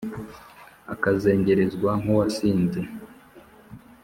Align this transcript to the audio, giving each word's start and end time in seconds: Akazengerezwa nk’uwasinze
Akazengerezwa 0.93 1.91
nk’uwasinze 2.01 2.81